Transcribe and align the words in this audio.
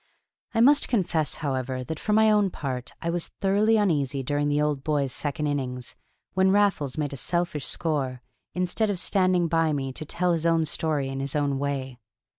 I 0.55 0.61
must 0.61 0.87
confess, 0.87 1.35
however, 1.45 1.83
that 1.83 1.99
for 1.99 2.11
my 2.11 2.31
own 2.31 2.49
part 2.49 2.93
I 3.03 3.11
was 3.11 3.27
thoroughly 3.39 3.77
uneasy 3.77 4.23
during 4.23 4.49
the 4.49 4.59
Old 4.59 4.83
Boys' 4.83 5.13
second 5.13 5.45
innings, 5.45 5.95
when 6.33 6.49
Raffles 6.49 6.97
made 6.97 7.13
a 7.13 7.17
selfish 7.17 7.67
score, 7.67 8.23
instead 8.55 8.89
of 8.89 8.97
standing 8.97 9.47
by 9.47 9.73
me 9.73 9.93
to 9.93 10.03
tell 10.03 10.33
his 10.33 10.47
own 10.47 10.65
story 10.65 11.07
in 11.07 11.19
his 11.19 11.35
own 11.35 11.59
way. 11.59 11.99